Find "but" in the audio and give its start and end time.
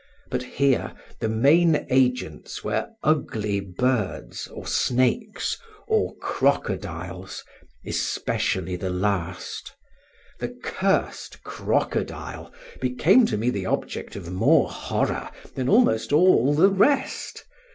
0.31-0.41